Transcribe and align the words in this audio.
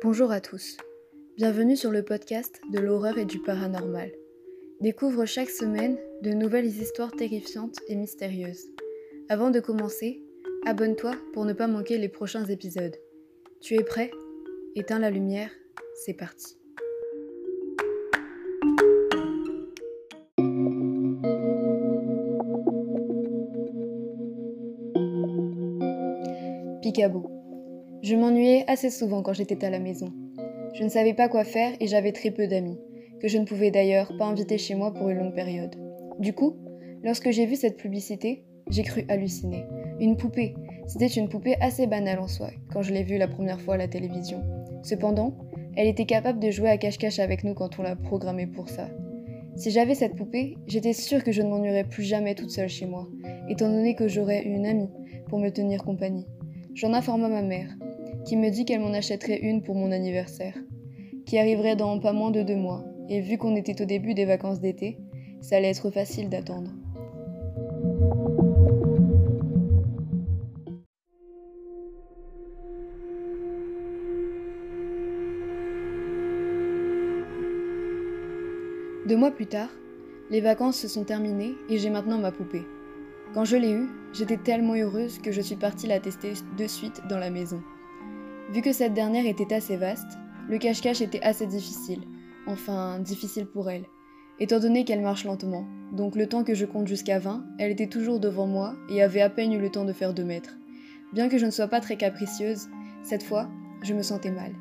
Bonjour 0.00 0.30
à 0.30 0.40
tous. 0.40 0.76
Bienvenue 1.36 1.76
sur 1.76 1.90
le 1.90 2.04
podcast 2.04 2.60
de 2.72 2.78
l'horreur 2.78 3.18
et 3.18 3.24
du 3.24 3.40
paranormal. 3.40 4.12
Découvre 4.80 5.24
chaque 5.24 5.50
semaine 5.50 5.98
de 6.22 6.30
nouvelles 6.30 6.66
histoires 6.66 7.10
terrifiantes 7.10 7.80
et 7.88 7.96
mystérieuses. 7.96 8.66
Avant 9.28 9.50
de 9.50 9.58
commencer, 9.58 10.22
abonne-toi 10.66 11.16
pour 11.32 11.46
ne 11.46 11.52
pas 11.52 11.66
manquer 11.66 11.98
les 11.98 12.08
prochains 12.08 12.44
épisodes. 12.44 12.94
Tu 13.60 13.74
es 13.74 13.82
prêt? 13.82 14.12
Éteins 14.76 15.00
la 15.00 15.10
lumière, 15.10 15.50
c'est 15.96 16.14
parti. 16.14 16.56
Picaboo. 26.82 27.37
Je 28.00 28.14
m'ennuyais 28.14 28.64
assez 28.68 28.90
souvent 28.90 29.22
quand 29.22 29.32
j'étais 29.32 29.64
à 29.64 29.70
la 29.70 29.80
maison. 29.80 30.12
Je 30.74 30.84
ne 30.84 30.88
savais 30.88 31.14
pas 31.14 31.28
quoi 31.28 31.42
faire 31.42 31.72
et 31.80 31.88
j'avais 31.88 32.12
très 32.12 32.30
peu 32.30 32.46
d'amis, 32.46 32.78
que 33.20 33.26
je 33.26 33.38
ne 33.38 33.44
pouvais 33.44 33.72
d'ailleurs 33.72 34.12
pas 34.16 34.26
inviter 34.26 34.56
chez 34.56 34.76
moi 34.76 34.94
pour 34.94 35.08
une 35.08 35.18
longue 35.18 35.34
période. 35.34 35.74
Du 36.20 36.32
coup, 36.32 36.56
lorsque 37.02 37.32
j'ai 37.32 37.44
vu 37.44 37.56
cette 37.56 37.76
publicité, 37.76 38.44
j'ai 38.70 38.84
cru 38.84 39.04
halluciner. 39.08 39.66
Une 39.98 40.16
poupée. 40.16 40.54
C'était 40.86 41.08
une 41.08 41.28
poupée 41.28 41.56
assez 41.60 41.88
banale 41.88 42.20
en 42.20 42.28
soi, 42.28 42.50
quand 42.72 42.82
je 42.82 42.94
l'ai 42.94 43.02
vue 43.02 43.18
la 43.18 43.26
première 43.26 43.60
fois 43.60 43.74
à 43.74 43.78
la 43.78 43.88
télévision. 43.88 44.42
Cependant, 44.84 45.34
elle 45.74 45.88
était 45.88 46.06
capable 46.06 46.38
de 46.38 46.52
jouer 46.52 46.70
à 46.70 46.78
cache-cache 46.78 47.18
avec 47.18 47.42
nous 47.42 47.54
quand 47.54 47.80
on 47.80 47.82
l'a 47.82 47.96
programmée 47.96 48.46
pour 48.46 48.68
ça. 48.68 48.88
Si 49.56 49.72
j'avais 49.72 49.96
cette 49.96 50.14
poupée, 50.14 50.56
j'étais 50.68 50.92
sûre 50.92 51.24
que 51.24 51.32
je 51.32 51.42
ne 51.42 51.48
m'ennuierais 51.48 51.82
plus 51.82 52.04
jamais 52.04 52.36
toute 52.36 52.52
seule 52.52 52.68
chez 52.68 52.86
moi, 52.86 53.08
étant 53.48 53.68
donné 53.68 53.96
que 53.96 54.06
j'aurais 54.06 54.44
une 54.44 54.66
amie 54.66 54.90
pour 55.28 55.40
me 55.40 55.50
tenir 55.50 55.82
compagnie. 55.82 56.26
J'en 56.74 56.94
informa 56.94 57.28
ma 57.28 57.42
mère, 57.42 57.76
qui 58.28 58.36
me 58.36 58.50
dit 58.50 58.66
qu'elle 58.66 58.80
m'en 58.80 58.92
achèterait 58.92 59.38
une 59.38 59.62
pour 59.62 59.74
mon 59.74 59.90
anniversaire, 59.90 60.52
qui 61.24 61.38
arriverait 61.38 61.76
dans 61.76 61.98
pas 61.98 62.12
moins 62.12 62.30
de 62.30 62.42
deux 62.42 62.56
mois, 62.56 62.84
et 63.08 63.22
vu 63.22 63.38
qu'on 63.38 63.56
était 63.56 63.80
au 63.80 63.86
début 63.86 64.12
des 64.12 64.26
vacances 64.26 64.60
d'été, 64.60 64.98
ça 65.40 65.56
allait 65.56 65.70
être 65.70 65.90
facile 65.90 66.28
d'attendre. 66.28 66.70
Deux 79.06 79.16
mois 79.16 79.30
plus 79.30 79.46
tard, 79.46 79.70
les 80.28 80.42
vacances 80.42 80.76
se 80.76 80.86
sont 80.86 81.04
terminées 81.04 81.54
et 81.70 81.78
j'ai 81.78 81.88
maintenant 81.88 82.18
ma 82.18 82.30
poupée. 82.30 82.66
Quand 83.32 83.46
je 83.46 83.56
l'ai 83.56 83.72
eue, 83.72 83.88
j'étais 84.12 84.36
tellement 84.36 84.74
heureuse 84.74 85.18
que 85.18 85.32
je 85.32 85.40
suis 85.40 85.56
partie 85.56 85.86
la 85.86 85.98
tester 85.98 86.34
de 86.58 86.66
suite 86.66 87.00
dans 87.08 87.18
la 87.18 87.30
maison. 87.30 87.62
Vu 88.50 88.62
que 88.62 88.72
cette 88.72 88.94
dernière 88.94 89.26
était 89.26 89.52
assez 89.52 89.76
vaste, 89.76 90.18
le 90.48 90.56
cache-cache 90.56 91.02
était 91.02 91.22
assez 91.22 91.46
difficile, 91.46 92.00
enfin 92.46 92.98
difficile 92.98 93.44
pour 93.44 93.68
elle, 93.68 93.84
étant 94.40 94.58
donné 94.58 94.84
qu'elle 94.84 95.02
marche 95.02 95.24
lentement. 95.24 95.66
Donc 95.92 96.16
le 96.16 96.26
temps 96.26 96.44
que 96.44 96.54
je 96.54 96.64
compte 96.64 96.88
jusqu'à 96.88 97.18
20, 97.18 97.44
elle 97.58 97.70
était 97.70 97.88
toujours 97.88 98.20
devant 98.20 98.46
moi 98.46 98.74
et 98.90 99.02
avait 99.02 99.20
à 99.20 99.28
peine 99.28 99.52
eu 99.52 99.60
le 99.60 99.70
temps 99.70 99.84
de 99.84 99.92
faire 99.92 100.14
2 100.14 100.24
mètres. 100.24 100.56
Bien 101.12 101.28
que 101.28 101.36
je 101.36 101.44
ne 101.44 101.50
sois 101.50 101.68
pas 101.68 101.80
très 101.80 101.96
capricieuse, 101.96 102.68
cette 103.02 103.22
fois, 103.22 103.48
je 103.82 103.92
me 103.92 104.02
sentais 104.02 104.30
mal. 104.30 104.52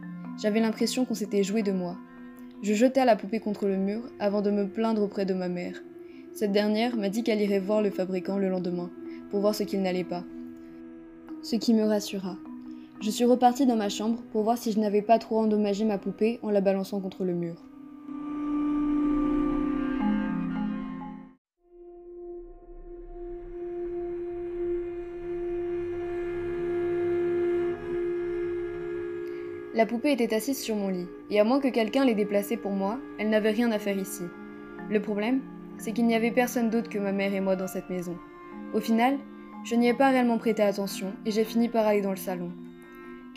J'avais 0.42 0.60
l'impression 0.60 1.06
qu'on 1.06 1.14
s'était 1.14 1.44
joué 1.44 1.64
de 1.64 1.72
moi. 1.72 1.98
Je 2.62 2.74
jetai 2.74 3.06
la 3.06 3.16
poupée 3.16 3.40
contre 3.40 3.68
le 3.68 3.78
mur 3.78 4.02
avant 4.20 4.42
de 4.42 4.52
me 4.52 4.68
plaindre 4.68 5.02
auprès 5.04 5.26
de 5.26 5.34
ma 5.34 5.48
mère. 5.48 5.82
Cette 6.34 6.52
dernière 6.52 6.98
m'a 6.98 7.10
dit 7.10 7.24
qu'elle 7.24 7.42
irait 7.42 7.60
voir 7.60 7.82
le 7.82 7.90
fabricant 7.90 8.38
le 8.38 8.50
lendemain, 8.50 8.92
pour 9.30 9.40
voir 9.40 9.56
ce 9.56 9.64
qu'il 9.64 9.82
n'allait 9.82 10.04
pas. 10.04 10.24
Ce 11.42 11.56
qui 11.56 11.74
me 11.74 11.84
rassura. 11.84 12.38
Je 13.00 13.12
suis 13.12 13.26
repartie 13.26 13.68
dans 13.68 13.76
ma 13.76 13.90
chambre 13.90 14.20
pour 14.32 14.42
voir 14.42 14.58
si 14.58 14.72
je 14.72 14.80
n'avais 14.80 15.04
pas 15.04 15.20
trop 15.20 15.40
endommagé 15.40 15.86
ma 15.86 16.00
poupée 16.00 16.40
en 16.42 16.50
la 16.50 16.62
balançant 16.62 17.00
contre 17.00 17.26
le 17.26 17.34
mur. 17.34 17.54
La 29.76 29.86
poupée 29.86 30.12
était 30.12 30.34
assise 30.34 30.60
sur 30.60 30.76
mon 30.76 30.88
lit, 30.88 31.06
et 31.30 31.40
à 31.40 31.44
moins 31.44 31.60
que 31.60 31.68
quelqu'un 31.68 32.04
l'ait 32.04 32.16
déplacée 32.16 32.58
pour 32.58 32.72
moi, 32.72 32.98
elle 33.20 33.30
n'avait 33.30 33.52
rien 33.52 33.72
à 33.72 33.78
faire 33.78 33.96
ici. 33.96 34.24
Le 34.90 35.00
problème, 35.00 35.42
c'est 35.78 35.92
qu'il 35.92 36.08
n'y 36.08 36.16
avait 36.16 36.32
personne 36.32 36.72
d'autre 36.72 36.90
que 36.90 36.98
ma 36.98 37.12
mère 37.12 37.36
et 37.36 37.42
moi 37.42 37.56
dans 37.56 37.68
cette 37.68 37.92
maison. 37.92 38.18
Au 38.74 38.80
final, 38.80 39.20
je 39.66 39.76
n'y 39.76 39.88
ai 39.88 39.94
pas 39.94 40.10
réellement 40.10 40.40
prêté 40.40 40.64
attention 40.64 41.14
et 41.28 41.32
j'ai 41.32 41.44
fini 41.44 41.70
par 41.70 41.86
aller 41.86 42.02
dans 42.02 42.10
le 42.10 42.16
salon. 42.16 42.52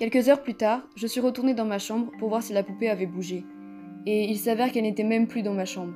Quelques 0.00 0.30
heures 0.30 0.40
plus 0.40 0.54
tard, 0.54 0.80
je 0.96 1.06
suis 1.06 1.20
retournée 1.20 1.52
dans 1.52 1.66
ma 1.66 1.78
chambre 1.78 2.10
pour 2.18 2.30
voir 2.30 2.42
si 2.42 2.54
la 2.54 2.62
poupée 2.62 2.88
avait 2.88 3.04
bougé. 3.04 3.44
Et 4.06 4.24
il 4.24 4.38
s'avère 4.38 4.72
qu'elle 4.72 4.84
n'était 4.84 5.04
même 5.04 5.26
plus 5.26 5.42
dans 5.42 5.52
ma 5.52 5.66
chambre. 5.66 5.92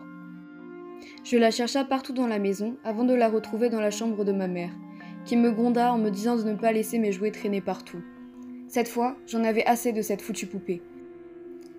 Je 1.24 1.38
la 1.38 1.50
chercha 1.50 1.84
partout 1.84 2.12
dans 2.12 2.26
la 2.26 2.38
maison 2.38 2.76
avant 2.84 3.04
de 3.04 3.14
la 3.14 3.30
retrouver 3.30 3.70
dans 3.70 3.80
la 3.80 3.90
chambre 3.90 4.22
de 4.26 4.32
ma 4.32 4.46
mère, 4.46 4.72
qui 5.24 5.38
me 5.38 5.50
gronda 5.50 5.90
en 5.90 5.96
me 5.96 6.10
disant 6.10 6.36
de 6.36 6.42
ne 6.42 6.54
pas 6.54 6.70
laisser 6.70 6.98
mes 6.98 7.12
jouets 7.12 7.30
traîner 7.30 7.62
partout. 7.62 8.02
Cette 8.68 8.88
fois, 8.88 9.16
j'en 9.26 9.42
avais 9.42 9.64
assez 9.64 9.92
de 9.92 10.02
cette 10.02 10.20
foutue 10.20 10.48
poupée. 10.48 10.82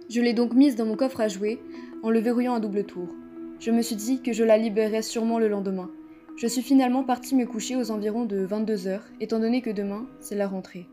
Je 0.10 0.20
l'ai 0.20 0.34
donc 0.34 0.56
mise 0.56 0.76
dans 0.76 0.88
mon 0.88 0.96
coffre 0.96 1.22
à 1.22 1.28
jouets 1.28 1.60
en 2.02 2.10
le 2.10 2.22
verrouillant 2.22 2.56
à 2.56 2.60
double 2.60 2.86
tour. 2.86 3.10
Je 3.60 3.70
me 3.70 3.84
suis 3.84 3.98
dit 3.98 4.24
que 4.24 4.34
je 4.34 4.44
la 4.44 4.58
libérerais 4.58 5.04
sûrement 5.04 5.38
le 5.38 5.48
lendemain. 5.48 5.92
Je 6.38 6.48
suis 6.48 6.64
finalement 6.64 7.04
partie 7.04 7.36
me 7.36 7.46
coucher 7.46 7.76
aux 7.76 7.92
environs 7.92 8.26
de 8.26 8.38
22 8.38 8.88
heures, 8.88 9.06
étant 9.22 9.38
donné 9.38 9.62
que 9.62 9.70
demain, 9.70 10.08
c'est 10.20 10.34
la 10.34 10.48
rentrée. 10.48 10.88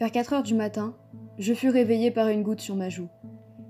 Vers 0.00 0.12
4 0.12 0.32
heures 0.32 0.42
du 0.42 0.54
matin, 0.54 0.96
je 1.38 1.52
fus 1.52 1.68
réveillée 1.68 2.10
par 2.10 2.28
une 2.28 2.42
goutte 2.42 2.62
sur 2.62 2.74
ma 2.74 2.88
joue. 2.88 3.08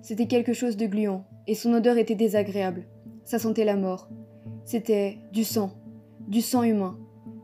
C'était 0.01 0.29
quelque 0.29 0.53
chose 0.53 0.77
de 0.77 0.87
gluant, 0.87 1.25
et 1.49 1.57
son 1.57 1.73
odeur 1.73 1.99
était 1.99 2.15
désagréable. 2.15 2.87
Ça 3.25 3.41
sentait 3.41 3.65
la 3.65 3.75
mort. 3.75 4.09
C'était 4.65 5.19
du 5.33 5.43
sang, 5.43 5.73
du 6.29 6.41
sang 6.41 6.63
humain. 6.63 6.97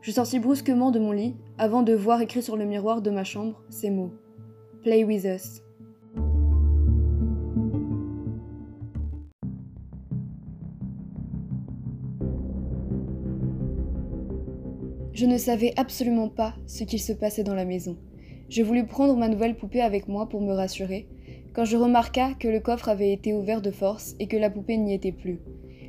Je 0.03 0.13
sortis 0.13 0.39
brusquement 0.39 0.93
de 0.93 1.01
mon 1.01 1.11
lit 1.11 1.35
avant 1.59 1.83
de 1.83 1.95
voir 1.95 2.21
écrit 2.21 2.45
sur 2.45 2.57
le 2.57 2.65
miroir 2.65 3.03
de 3.03 3.11
ma 3.11 3.25
chambre 3.25 3.61
ces 3.71 3.91
mots 3.91 4.13
Play 4.85 5.03
with 5.03 5.25
us. 5.25 5.63
Je 15.13 15.27
ne 15.27 15.39
savais 15.39 15.73
absolument 15.77 16.29
pas 16.29 16.55
ce 16.69 16.85
qu'il 16.85 17.01
se 17.01 17.13
passait 17.13 17.43
dans 17.43 17.57
la 17.57 17.65
maison. 17.65 17.97
Je 18.49 18.62
voulus 18.62 18.87
prendre 18.87 19.17
ma 19.17 19.29
nouvelle 19.29 19.57
poupée 19.57 19.81
avec 19.81 20.07
moi 20.07 20.29
pour 20.29 20.41
me 20.41 20.53
rassurer, 20.53 21.09
quand 21.53 21.65
je 21.65 21.77
remarqua 21.77 22.34
que 22.34 22.47
le 22.47 22.61
coffre 22.61 22.89
avait 22.89 23.12
été 23.12 23.34
ouvert 23.34 23.61
de 23.61 23.73
force 23.73 24.15
et 24.21 24.29
que 24.29 24.37
la 24.37 24.51
poupée 24.51 24.77
n'y 24.77 24.95
était 24.95 25.11
plus. 25.11 25.41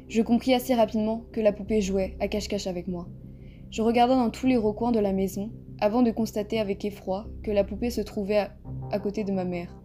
Je 0.10 0.24
compris 0.24 0.56
assez 0.56 0.74
rapidement 0.74 1.24
que 1.32 1.42
la 1.42 1.54
poupée 1.54 1.82
jouait 1.82 2.16
à 2.20 2.28
cache-cache 2.28 2.66
avec 2.66 2.88
moi. 2.88 3.08
Je 3.70 3.84
regarda 3.84 4.16
dans 4.16 4.32
tous 4.32 4.48
les 4.48 4.58
recoins 4.58 4.92
de 4.92 5.00
la 5.00 5.14
maison, 5.14 5.52
avant 5.80 6.02
de 6.02 6.10
constater 6.10 6.60
avec 6.60 6.84
effroi 6.84 7.28
que 7.44 7.52
la 7.52 7.64
poupée 7.64 7.92
se 7.92 8.02
trouvait 8.02 8.38
à, 8.38 8.52
à 8.92 8.98
côté 8.98 9.24
de 9.24 9.32
ma 9.32 9.44
mère, 9.44 9.78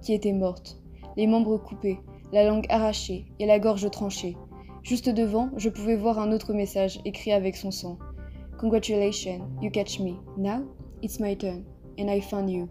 qui 0.00 0.14
était 0.14 0.32
morte, 0.32 0.80
les 1.18 1.26
membres 1.26 1.58
coupés, 1.58 1.98
la 2.32 2.46
langue 2.46 2.66
arrachée 2.70 3.26
et 3.38 3.46
la 3.46 3.58
gorge 3.58 3.90
tranchée. 3.90 4.36
Juste 4.82 5.10
devant, 5.10 5.50
je 5.58 5.68
pouvais 5.68 5.96
voir 5.96 6.18
un 6.18 6.32
autre 6.32 6.54
message 6.54 6.98
écrit 7.04 7.32
avec 7.32 7.56
son 7.56 7.72
sang. 7.72 7.98
Congratulations, 8.58 9.42
you 9.60 9.70
catch 9.70 10.00
me. 10.00 10.14
Now, 10.38 10.62
it's 11.02 11.20
my 11.20 11.36
turn 11.36 11.64
and 11.98 12.08
I 12.08 12.20
found 12.20 12.50
you. 12.50 12.68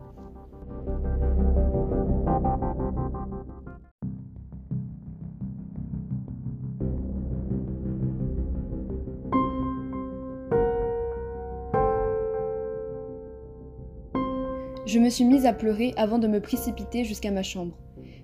Je 14.86 15.00
me 15.00 15.10
suis 15.10 15.26
mise 15.26 15.46
à 15.46 15.52
pleurer 15.52 15.94
avant 15.98 16.20
de 16.20 16.28
me 16.28 16.40
précipiter 16.40 17.04
jusqu'à 17.04 17.32
ma 17.32 17.44
chambre, 17.44 17.76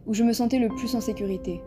où 0.05 0.13
je 0.13 0.23
me 0.23 0.31
sentais 0.31 0.59
le 0.59 0.69
plus 0.69 0.95
en 0.95 1.01
sécurité. 1.01 1.59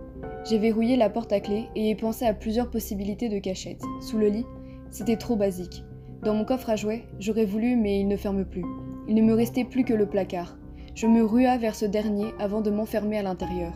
J'ai 0.48 0.58
verrouillé 0.58 0.96
la 0.96 1.10
porte 1.10 1.32
à 1.32 1.40
clé 1.40 1.64
et 1.74 1.90
ai 1.90 1.94
pensé 1.94 2.24
à 2.24 2.32
plusieurs 2.32 2.70
possibilités 2.70 3.28
de 3.28 3.38
cachette. 3.38 3.82
Sous 4.00 4.18
le 4.18 4.28
lit, 4.28 4.46
c'était 4.90 5.16
trop 5.16 5.36
basique. 5.36 5.84
Dans 6.22 6.34
mon 6.34 6.44
coffre 6.44 6.70
à 6.70 6.76
jouets, 6.76 7.04
j'aurais 7.18 7.44
voulu, 7.44 7.76
mais 7.76 8.00
il 8.00 8.08
ne 8.08 8.16
ferme 8.16 8.44
plus. 8.44 8.64
Il 9.06 9.14
ne 9.14 9.22
me 9.22 9.34
restait 9.34 9.64
plus 9.64 9.84
que 9.84 9.92
le 9.92 10.06
placard. 10.06 10.56
Je 10.94 11.06
me 11.06 11.22
rua 11.22 11.58
vers 11.58 11.74
ce 11.74 11.84
dernier 11.84 12.32
avant 12.38 12.60
de 12.60 12.70
m'enfermer 12.70 13.18
à 13.18 13.22
l'intérieur. 13.22 13.72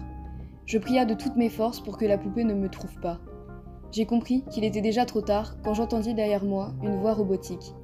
Je 0.64 0.78
pria 0.78 1.04
de 1.04 1.14
toutes 1.14 1.36
mes 1.36 1.50
forces 1.50 1.80
pour 1.80 1.98
que 1.98 2.04
la 2.04 2.18
poupée 2.18 2.44
ne 2.44 2.54
me 2.54 2.68
trouve 2.68 2.98
pas. 3.00 3.18
J'ai 3.90 4.06
compris 4.06 4.44
qu'il 4.50 4.64
était 4.64 4.80
déjà 4.80 5.04
trop 5.04 5.20
tard 5.20 5.56
quand 5.62 5.74
j'entendis 5.74 6.14
derrière 6.14 6.44
moi 6.44 6.72
une 6.82 6.96
voix 6.96 7.14
robotique. 7.14 7.74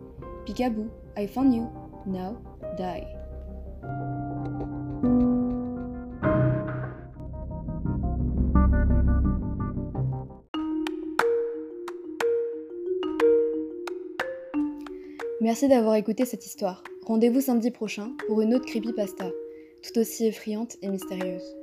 Picaboo, 0.45 0.89
I 1.17 1.27
found 1.27 1.55
you. 1.55 1.69
Now, 2.07 2.37
die. 2.77 3.05
Merci 15.41 15.69
d'avoir 15.69 15.95
écouté 15.97 16.25
cette 16.25 16.47
histoire. 16.47 16.83
Rendez-vous 17.07 17.43
samedi 17.43 17.71
prochain 17.71 18.13
pour 18.27 18.41
une 18.41 18.55
autre 18.55 18.65
creepypasta, 18.65 19.27
tout 19.83 20.01
aussi 20.01 20.27
effrayante 20.27 20.77
et 20.81 20.89
mystérieuse. 20.89 21.55